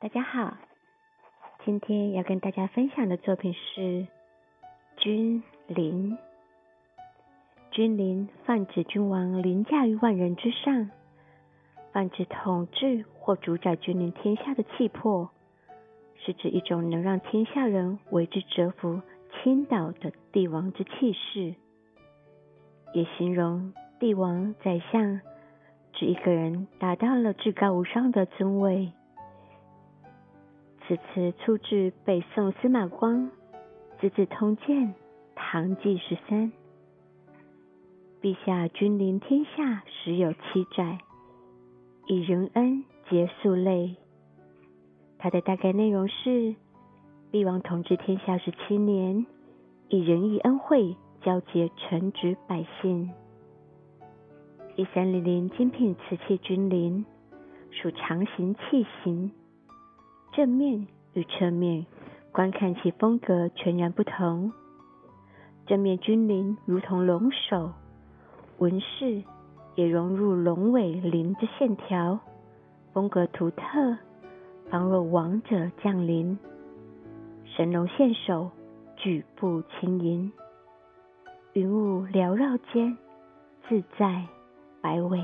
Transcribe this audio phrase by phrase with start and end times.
[0.00, 0.56] 大家好，
[1.62, 3.80] 今天要跟大家分享的作品是
[4.96, 6.12] 《君临》。
[7.70, 10.90] 君临泛指君王凌驾于万人之上，
[11.92, 15.28] 泛指统治或主宰君临天下的气魄，
[16.24, 19.02] 是指一种能让天下人为之折服、
[19.42, 21.54] 倾倒的帝王之气势，
[22.94, 25.20] 也形容帝王、宰相。
[25.92, 28.92] 指一个人达到了至高无上的尊位。
[30.90, 33.14] 此词出自北宋司马光
[34.00, 34.88] 《资治通鉴·
[35.36, 36.50] 唐纪十三》。
[38.20, 40.98] 陛下君临天下，实有七载，
[42.08, 43.94] 以仁恩结素类。
[45.16, 46.56] 它的大概内容是：
[47.30, 49.24] 帝王统治天下十七年，
[49.90, 53.08] 以仁义恩惠交结臣职百姓。
[54.74, 57.04] 一三零零精品瓷器君临，
[57.70, 59.30] 属长形器型，
[60.32, 61.84] 正面与侧面
[62.32, 64.52] 观看其风格全然不同。
[65.66, 67.72] 正面君临如同龙首，
[68.58, 69.22] 纹饰
[69.74, 72.18] 也融入龙尾鳞之线条，
[72.92, 73.96] 风格独特，
[74.70, 76.38] 仿若王者降临，
[77.44, 78.50] 神龙现首，
[78.96, 80.32] 举步轻盈，
[81.52, 82.96] 云雾缭绕间，
[83.68, 84.26] 自在。
[84.82, 85.20] 摆尾。